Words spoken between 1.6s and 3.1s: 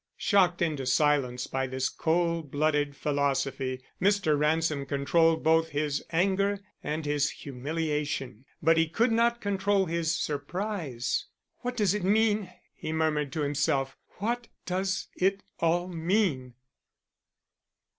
this cold blooded